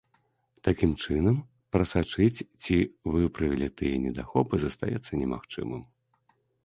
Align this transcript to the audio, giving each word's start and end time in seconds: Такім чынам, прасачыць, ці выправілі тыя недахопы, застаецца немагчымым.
Такім 0.67 0.91
чынам, 1.03 1.35
прасачыць, 1.75 2.43
ці 2.63 2.77
выправілі 3.17 3.67
тыя 3.83 3.95
недахопы, 4.07 4.55
застаецца 4.65 5.11
немагчымым. 5.21 5.81